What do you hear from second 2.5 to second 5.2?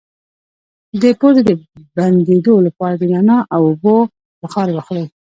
لپاره د نعناع او اوبو بخار واخلئ